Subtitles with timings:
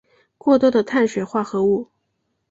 [0.35, 1.87] 过多的碳水化合物